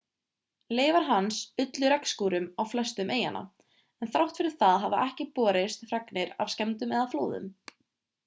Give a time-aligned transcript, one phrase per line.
[0.77, 3.43] leifar hans ullu regnskúrum á flestum eyjanna
[4.05, 7.47] en þrátt fyrir það hafa ekki borist fregnir af skemmdum eða flóðum